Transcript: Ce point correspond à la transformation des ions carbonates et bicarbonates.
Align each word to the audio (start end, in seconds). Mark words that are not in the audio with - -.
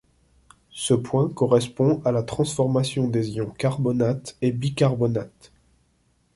Ce 0.73 0.95
point 0.95 1.29
correspond 1.29 2.01
à 2.05 2.11
la 2.11 2.23
transformation 2.23 3.07
des 3.07 3.29
ions 3.37 3.51
carbonates 3.51 4.35
et 4.41 4.51
bicarbonates. 4.51 5.51